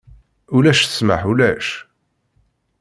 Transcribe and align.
Ulac 0.55 0.79
ssmaḥ, 0.81 1.21
ulac! 1.31 1.67